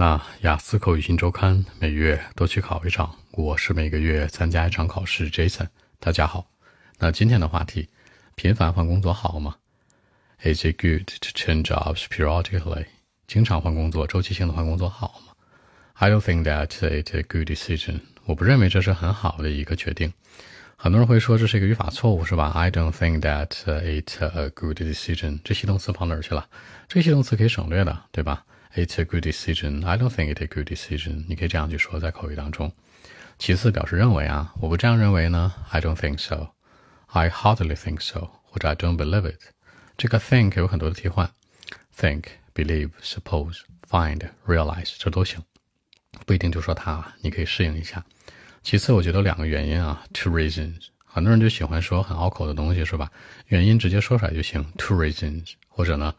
[0.00, 5.30] 那雅思口语新周刊每月都去考一场，我是每个月参加一场考试。
[5.30, 5.66] Jason，
[5.98, 6.46] 大家好。
[6.98, 7.86] 那今天的话题，
[8.34, 9.56] 频繁换工作好吗
[10.42, 12.86] ？Is it good to change jobs periodically？
[13.26, 15.34] 经常换工作、周期性的换工作好吗
[15.92, 18.00] ？I don't think that it's a good decision。
[18.24, 20.10] 我不认为这是很好的一个决定。
[20.76, 25.40] 很多人会说这是一个语法错误，是吧？I don't think that it's a good decision。
[25.44, 26.46] 这系动词跑哪儿去了？
[26.88, 29.86] 这系动词可以省略的，对吧？It's a good decision。
[29.86, 31.24] I don't think it's a good decision。
[31.28, 32.72] 你可以这样去说，在口语当中。
[33.38, 35.52] 其次表示认为啊，我不这样认为呢。
[35.70, 36.48] I don't think so。
[37.06, 38.28] I hardly think so。
[38.52, 39.40] 或者 I don't believe it。
[39.96, 41.30] 这个 think 有很多的替换
[41.96, 45.40] ，think、believe、suppose、find、realize 这都行，
[46.26, 48.04] 不一定就说它，你可以适应一下。
[48.62, 50.88] 其次，我觉得两个原因啊，two reasons。
[51.04, 53.10] 很多人就喜欢说很拗口的东西，是吧？
[53.46, 55.52] 原因直接说出来就行，two reasons。
[55.68, 56.12] 或者呢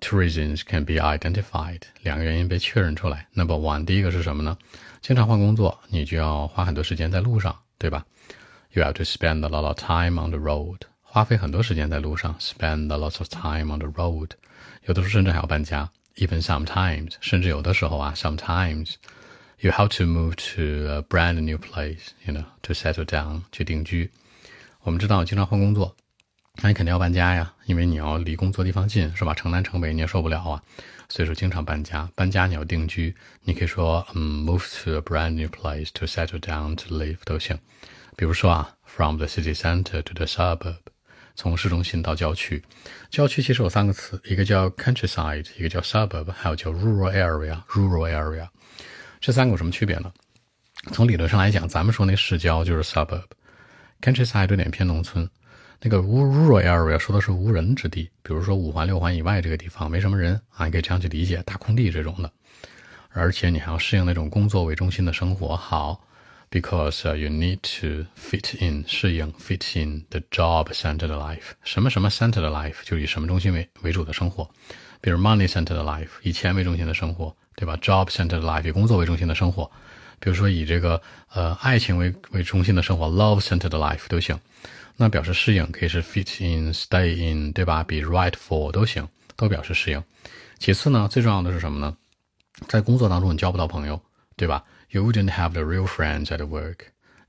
[0.00, 1.80] ，two reasons can be identified。
[2.02, 3.26] 两个原因被确认出来。
[3.32, 4.56] Number one，第一个是什么呢？
[5.00, 8.04] 经常换工作，你就要花很多时间在路上，对吧？
[8.72, 10.80] You have to spend a lot of time on the road。
[11.02, 14.30] 花费很多时间在路上，spend a lot of time on the road。
[14.86, 24.10] 有的时候甚至还要搬家，even sometimes，甚至有的时候啊，sometimes。you have to move to a brand new place, you know, to settle down 去定居。
[24.82, 25.96] 我们知道经常换工作，
[26.61, 29.33] 那你肯定要搬家呀，因为你要离工作地方近，是吧？
[29.33, 30.61] 城南城北你也受不了啊，
[31.07, 32.09] 所以说经常搬家。
[32.15, 37.57] 搬家你要定居，你可以说嗯，move to a brand new place to settle down to live 都行。
[38.17, 40.75] 比如说啊，from the city center to the suburb，
[41.35, 42.61] 从市中心到郊区。
[43.09, 48.49] 郊区其实有三个词，一个叫 countryside，一个叫 suburb，还有叫 rural area，rural area。
[49.21, 50.11] 这三个有什么区别呢？
[50.91, 55.29] 从理论上来讲，咱们说那市郊就是 suburb，countryside 有点偏农村，
[55.81, 62.31] 那个 rural area 说的是无人之地，比如说五环六环以外这个地方没什么人啊，你可以这样去理解，大空地这种的。
[63.09, 65.55] 而且你还要适应那种工作为中心的生活。
[65.55, 66.01] 好
[66.51, 74.49] ，because you need to fit in 适应 fit in the job-centered life，什么什么 centered life 就以什么中心为为主的生活，
[75.01, 77.35] 比如 money-centered life 以钱为中心的生活。
[77.55, 79.69] 对吧？Job-centered life 以工作为中心的生活，
[80.21, 81.01] 比如说以这个
[81.33, 84.39] 呃爱情为为中心的生活，Love-centered life 都行。
[85.01, 90.03] 那表示适应可以是 fit in、stay in，对吧？be right for 都行，都表示适应。
[90.57, 91.95] 其次呢，最重要的是什么呢？
[92.67, 94.01] 在工作当中你交不到朋友，
[94.35, 96.79] 对吧？You wouldn't have the real friends at work，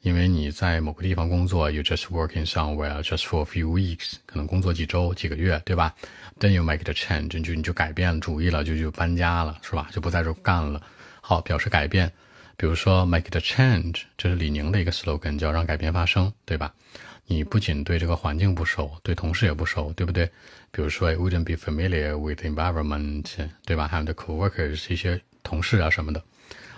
[0.00, 5.94] 因为你在某个地方工作，you just working somewhere just for a few weeks，可能工作几周、几个月，对吧
[6.40, 9.88] ？Then you make the change，你就你就改变主意了，就就搬家了，是吧？
[9.92, 10.82] 就不在这干了。
[11.20, 12.10] 好，表示改变。
[12.56, 16.74] 比如说 make the change，这是李宁的一个 slogan，叫让改变发生，对吧？
[17.30, 20.26] 你不仅对这个环境不熟，对同事也不熟，对不对？
[20.72, 23.24] 比如说 wouldn't be familiar with environment，
[23.64, 23.86] 对吧？
[23.86, 26.20] 还有的 coworkers 一些同事啊什么的。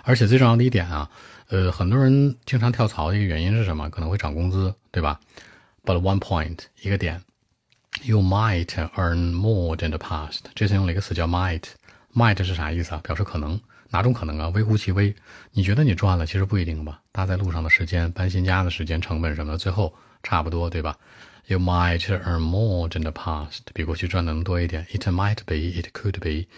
[0.03, 1.09] 而且最重要的一点啊，
[1.47, 3.89] 呃，很多人经常跳槽的一个原因是什么？
[3.89, 5.19] 可能会涨工资，对吧
[5.83, 7.23] ？But one point，一个点。
[8.03, 10.41] You might earn more than the past。
[10.53, 13.01] 这次用了一个词叫 might，might 是啥意思啊？
[13.03, 13.59] 表示可能，
[13.92, 14.48] 哪种可能啊？
[14.48, 15.14] 微乎其微。
[15.52, 17.00] 你觉得你赚了，其实不一定吧？
[17.10, 20.96] 搭在路上的时间、搬新家的时间、成本什么的，最后差不多，对吧？
[21.46, 24.86] You might earn more than the past，比过去赚的能多一点。
[24.92, 26.48] It might be，it could be，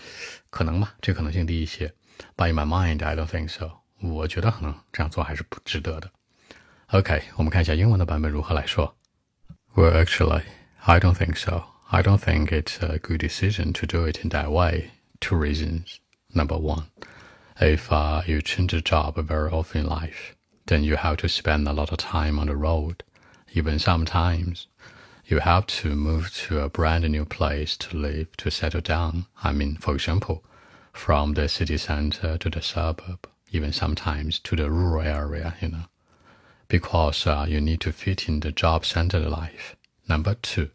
[0.51, 0.95] 可能吧？
[1.01, 1.93] 这可能性低一些。
[2.37, 3.71] By my mind，I don't think so。
[4.01, 6.11] 我觉得可能这样做还是不值得的。
[6.89, 8.97] OK，我们看一下英文的版本如何来说。
[9.75, 10.43] Well, actually.
[10.83, 11.65] I don't think so.
[11.89, 14.91] I don't think it's a good decision to do it in that way.
[15.21, 15.99] Two reasons.
[16.33, 16.85] Number one,
[17.60, 20.36] if uh, you change a job very often in life,
[20.66, 23.04] then you have to spend a lot of time on the road.
[23.54, 24.68] Even sometimes,
[25.26, 29.26] you have to move to a brand new place to live, to settle down.
[29.44, 30.44] I mean, for example,
[30.92, 35.86] from the city center to the suburb, even sometimes to the rural area, you know,
[36.68, 39.76] because uh, you need to fit in the job-centered life.
[40.08, 40.70] Number two,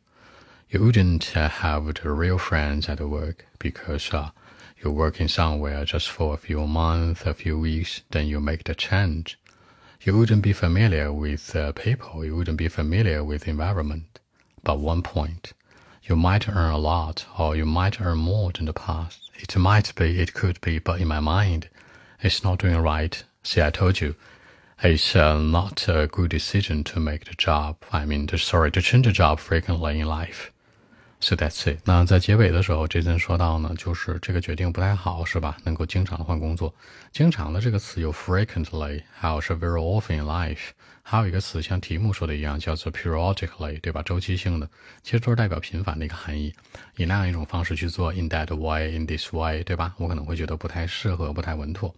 [0.70, 4.30] you wouldn't have the real friends at work because uh,
[4.82, 8.74] you're working somewhere just for a few months, a few weeks, then you make the
[8.74, 9.38] change.
[10.02, 14.18] You wouldn't be familiar with uh, people, you wouldn't be familiar with environment.
[14.62, 15.52] But one point,
[16.02, 19.30] you might earn a lot or you might earn more than the past.
[19.36, 21.68] It might be, it could be, but in my mind,
[22.22, 23.22] it's not doing right.
[23.42, 24.14] See, I told you,
[24.82, 27.76] it's uh, not a good decision to make the job.
[27.92, 30.50] I mean, sorry, to change the job frequently in life.
[31.22, 31.78] So that's it。
[31.84, 35.58] 那在结尾的时候，Jason 说到呢，就是这个决定不太好，是吧？
[35.64, 36.74] 能够经常的换工作，
[37.12, 40.70] 经常的这个词有 frequently，还有是 very often in life，
[41.02, 44.02] 还有一个词像题目说的一样，叫做 periodically，对吧？
[44.02, 44.66] 周期性的，
[45.02, 46.54] 其实都是代表频繁的一个含义。
[46.96, 49.92] 以那样一种方式去做，in that way，in this way，对吧？
[49.98, 51.94] 我可能会觉得不太适合，不太稳妥。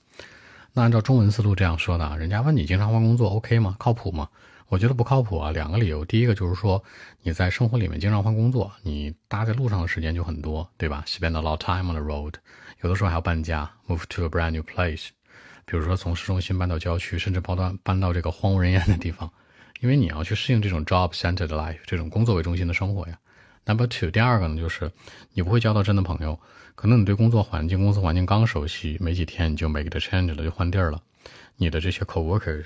[0.72, 3.76] 那按照中文思路这样说的啊，人家问你经常换工作，OK 吗？
[3.78, 4.28] 靠谱吗？
[4.72, 6.02] 我觉得不靠谱啊，两个理由。
[6.02, 6.82] 第一个就是说，
[7.20, 12.32] 你在生活里面经常换工作，你搭在路上的时间就很多，对吧？Spend a lot of time on the road，
[12.80, 15.08] 有的时候还要搬家，move to a brand new place。
[15.66, 19.30] 比如说从市中心搬到郊区，甚至搬到搬到这个荒无人烟的地方，
[19.82, 23.18] 因为你要去适应这种 job-centered life，这种工作为中心的生活呀。
[23.66, 24.90] Number two，第二个呢，就是
[25.34, 26.40] 你不会交到真的朋友，
[26.74, 31.02] 可能你对工作环境、公司环境刚熟悉，没几天你就 make the change 了，就换地儿了。
[31.56, 32.64] 你的这些 coworkers，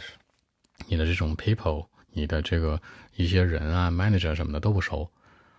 [0.87, 1.87] 你的这种 people。
[2.17, 2.81] 你的这个
[3.15, 5.11] 一些人啊，manager 什么的都不熟，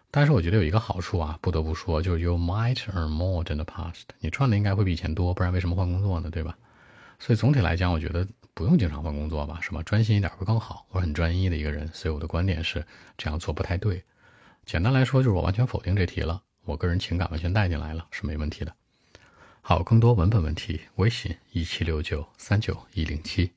[0.09, 6.31] 但是我觉得有一个好处啊，不得不说，就是 you might earn more than the past，你赚的应该会比以前多，不然为什么换工作呢？
[6.31, 6.57] 对吧？
[7.19, 9.83] 所以总体来讲，我觉得不用经常换工作吧，是吧？
[9.83, 10.88] 专心一点会更好。
[10.89, 12.83] 我很专一的一个人，所以我的观点是
[13.15, 14.04] 这样做不太对。
[14.65, 18.74] 简单来说，就是我完全否定这题了，我个人情感完全带进来了，是没问题的。
[19.62, 23.56] 好，更多文本问题，微信一七六九三九一零七。